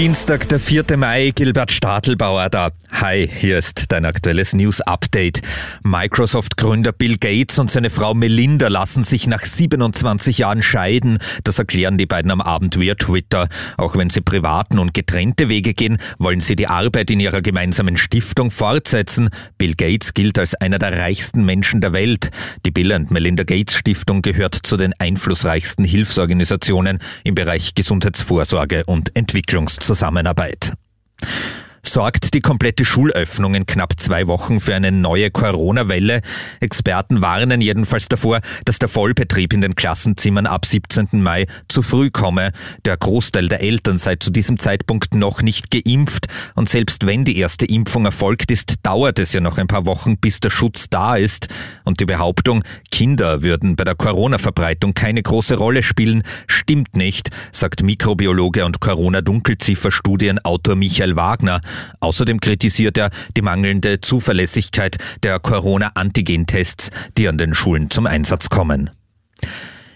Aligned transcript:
Dienstag, 0.00 0.48
der 0.48 0.58
4. 0.58 0.96
Mai, 0.96 1.30
Gilbert 1.34 1.70
Stadelbauer 1.70 2.48
da. 2.48 2.70
Hi, 2.90 3.28
hier 3.28 3.58
ist 3.58 3.92
dein 3.92 4.06
aktuelles 4.06 4.54
News 4.54 4.80
Update. 4.80 5.42
Microsoft-Gründer 5.82 6.92
Bill 6.92 7.18
Gates 7.18 7.58
und 7.58 7.70
seine 7.70 7.90
Frau 7.90 8.14
Melinda 8.14 8.68
lassen 8.68 9.04
sich 9.04 9.26
nach 9.26 9.44
27 9.44 10.38
Jahren 10.38 10.62
scheiden. 10.62 11.18
Das 11.44 11.58
erklären 11.58 11.98
die 11.98 12.06
beiden 12.06 12.30
am 12.30 12.40
Abend 12.40 12.80
via 12.80 12.94
Twitter. 12.94 13.48
Auch 13.76 13.94
wenn 13.94 14.08
sie 14.08 14.22
privaten 14.22 14.78
und 14.78 14.94
getrennte 14.94 15.50
Wege 15.50 15.74
gehen, 15.74 15.98
wollen 16.18 16.40
sie 16.40 16.56
die 16.56 16.66
Arbeit 16.66 17.10
in 17.10 17.20
ihrer 17.20 17.42
gemeinsamen 17.42 17.98
Stiftung 17.98 18.50
fortsetzen. 18.50 19.28
Bill 19.58 19.74
Gates 19.74 20.14
gilt 20.14 20.38
als 20.38 20.54
einer 20.54 20.78
der 20.78 20.98
reichsten 20.98 21.44
Menschen 21.44 21.82
der 21.82 21.92
Welt. 21.92 22.30
Die 22.64 22.70
Bill 22.70 22.92
und 22.92 23.10
Melinda 23.10 23.44
Gates 23.44 23.76
Stiftung 23.76 24.22
gehört 24.22 24.54
zu 24.54 24.78
den 24.78 24.94
einflussreichsten 24.98 25.84
Hilfsorganisationen 25.84 27.00
im 27.22 27.34
Bereich 27.34 27.74
Gesundheitsvorsorge 27.74 28.84
und 28.86 29.14
Entwicklungszusammenarbeit. 29.14 29.89
Zusammenarbeit. 29.90 30.72
Sorgt 31.92 32.34
die 32.34 32.40
komplette 32.40 32.84
Schulöffnung 32.84 33.56
in 33.56 33.66
knapp 33.66 33.98
zwei 33.98 34.28
Wochen 34.28 34.60
für 34.60 34.76
eine 34.76 34.92
neue 34.92 35.32
Corona-Welle? 35.32 36.20
Experten 36.60 37.20
warnen 37.20 37.60
jedenfalls 37.60 38.06
davor, 38.06 38.38
dass 38.64 38.78
der 38.78 38.88
Vollbetrieb 38.88 39.52
in 39.52 39.60
den 39.60 39.74
Klassenzimmern 39.74 40.46
ab 40.46 40.66
17. 40.66 41.08
Mai 41.14 41.48
zu 41.66 41.82
früh 41.82 42.10
komme. 42.10 42.52
Der 42.84 42.96
Großteil 42.96 43.48
der 43.48 43.60
Eltern 43.60 43.98
sei 43.98 44.14
zu 44.14 44.30
diesem 44.30 44.60
Zeitpunkt 44.60 45.16
noch 45.16 45.42
nicht 45.42 45.72
geimpft 45.72 46.28
und 46.54 46.68
selbst 46.68 47.06
wenn 47.06 47.24
die 47.24 47.38
erste 47.38 47.66
Impfung 47.66 48.04
erfolgt 48.04 48.52
ist, 48.52 48.74
dauert 48.84 49.18
es 49.18 49.32
ja 49.32 49.40
noch 49.40 49.58
ein 49.58 49.66
paar 49.66 49.84
Wochen, 49.84 50.16
bis 50.16 50.38
der 50.38 50.50
Schutz 50.50 50.90
da 50.90 51.16
ist. 51.16 51.48
Und 51.82 51.98
die 51.98 52.06
Behauptung, 52.06 52.62
Kinder 52.92 53.42
würden 53.42 53.74
bei 53.74 53.82
der 53.82 53.96
Corona-Verbreitung 53.96 54.94
keine 54.94 55.24
große 55.24 55.56
Rolle 55.56 55.82
spielen, 55.82 56.22
stimmt 56.46 56.94
nicht, 56.94 57.30
sagt 57.50 57.82
Mikrobiologe 57.82 58.64
und 58.64 58.78
Corona-Dunkelziffer-Studienautor 58.78 60.76
Michael 60.76 61.16
Wagner. 61.16 61.60
Außerdem 62.00 62.40
kritisiert 62.40 62.98
er 62.98 63.10
die 63.36 63.42
mangelnde 63.42 64.00
Zuverlässigkeit 64.00 64.96
der 65.22 65.38
Corona-Antigen-Tests, 65.38 66.90
die 67.16 67.28
an 67.28 67.38
den 67.38 67.54
Schulen 67.54 67.90
zum 67.90 68.06
Einsatz 68.06 68.48
kommen. 68.48 68.90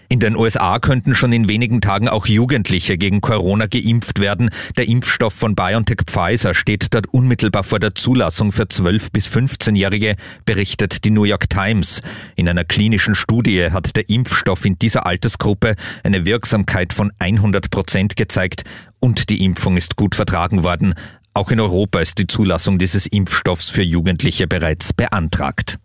In 0.07 0.19
den 0.19 0.37
USA 0.37 0.77
könnten 0.79 1.15
schon 1.15 1.33
in 1.33 1.49
wenigen 1.49 1.81
Tagen 1.81 2.07
auch 2.07 2.27
Jugendliche 2.27 2.97
gegen 2.97 3.21
Corona 3.21 3.65
geimpft 3.65 4.19
werden. 4.19 4.49
Der 4.77 4.87
Impfstoff 4.87 5.33
von 5.33 5.55
BioNTech 5.55 6.01
Pfizer 6.05 6.53
steht 6.53 6.93
dort 6.93 7.07
unmittelbar 7.07 7.63
vor 7.63 7.79
der 7.79 7.95
Zulassung 7.95 8.51
für 8.51 8.63
12- 8.63 9.11
bis 9.11 9.27
15-Jährige, 9.27 10.15
berichtet 10.45 11.05
die 11.05 11.11
New 11.11 11.23
York 11.23 11.49
Times. 11.49 12.01
In 12.35 12.47
einer 12.47 12.65
klinischen 12.65 13.15
Studie 13.15 13.71
hat 13.71 13.95
der 13.95 14.07
Impfstoff 14.09 14.63
in 14.65 14.77
dieser 14.77 15.07
Altersgruppe 15.07 15.75
eine 16.03 16.25
Wirksamkeit 16.25 16.93
von 16.93 17.11
100 17.17 17.71
Prozent 17.71 18.15
gezeigt 18.15 18.63
und 18.99 19.29
die 19.29 19.43
Impfung 19.43 19.75
ist 19.75 19.95
gut 19.95 20.13
vertragen 20.13 20.63
worden. 20.63 20.93
Auch 21.37 21.51
in 21.51 21.59
Europa 21.59 21.99
ist 21.99 22.17
die 22.17 22.27
Zulassung 22.27 22.79
dieses 22.79 23.07
Impfstoffs 23.07 23.69
für 23.69 23.83
Jugendliche 23.83 24.47
bereits 24.47 24.93
beantragt. 24.93 25.77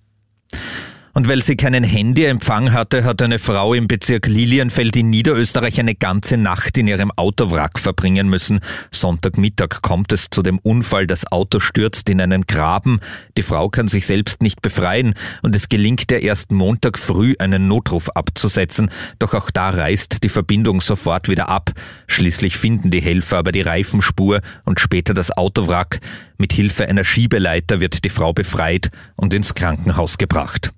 Und 1.12 1.28
weil 1.28 1.42
sie 1.42 1.56
keinen 1.56 1.82
Handyempfang 1.82 2.72
hatte, 2.72 3.02
hat 3.02 3.20
eine 3.20 3.40
Frau 3.40 3.74
im 3.74 3.88
Bezirk 3.88 4.28
Lilienfeld 4.28 4.94
in 4.94 5.10
Niederösterreich 5.10 5.80
eine 5.80 5.96
ganze 5.96 6.36
Nacht 6.36 6.78
in 6.78 6.86
ihrem 6.86 7.10
Autowrack 7.16 7.80
verbringen 7.80 8.28
müssen. 8.28 8.60
Sonntagmittag 8.92 9.82
kommt 9.82 10.12
es 10.12 10.28
zu 10.30 10.42
dem 10.42 10.60
Unfall, 10.60 11.08
das 11.08 11.30
Auto 11.32 11.58
stürzt 11.58 12.08
in 12.10 12.20
einen 12.20 12.42
Graben. 12.46 13.00
Die 13.36 13.42
Frau 13.42 13.68
kann 13.68 13.88
sich 13.88 14.06
selbst 14.06 14.40
nicht 14.40 14.62
befreien 14.62 15.14
und 15.42 15.56
es 15.56 15.68
gelingt 15.68 16.12
ihr 16.12 16.22
erst 16.22 16.52
Montag 16.52 16.96
früh 16.96 17.34
einen 17.40 17.66
Notruf 17.66 18.08
abzusetzen. 18.10 18.88
Doch 19.18 19.34
auch 19.34 19.50
da 19.50 19.70
reißt 19.70 20.22
die 20.22 20.28
Verbindung 20.28 20.80
sofort 20.80 21.28
wieder 21.28 21.48
ab. 21.48 21.72
Schließlich 22.10 22.56
finden 22.56 22.90
die 22.90 23.00
Helfer 23.00 23.38
aber 23.38 23.52
die 23.52 23.60
Reifenspur 23.60 24.40
und 24.64 24.80
später 24.80 25.14
das 25.14 25.30
Autowrack. 25.30 26.00
Mit 26.38 26.52
Hilfe 26.52 26.88
einer 26.88 27.04
Schiebeleiter 27.04 27.78
wird 27.78 28.04
die 28.04 28.10
Frau 28.10 28.32
befreit 28.32 28.90
und 29.14 29.32
ins 29.32 29.54
Krankenhaus 29.54 30.18
gebracht. 30.18 30.72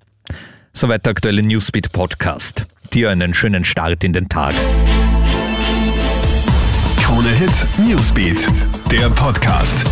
Soweit 0.73 1.05
der 1.05 1.11
aktuelle 1.11 1.41
Newsbeat 1.41 1.91
Podcast. 1.91 2.67
Dir 2.93 3.09
einen 3.09 3.33
schönen 3.33 3.65
Start 3.65 4.03
in 4.03 4.13
den 4.13 4.29
Tag. 4.29 4.53
Krone 7.01 7.29
Hit 7.29 7.67
Newsbeat, 7.79 8.47
der 8.91 9.09
Podcast. 9.09 9.85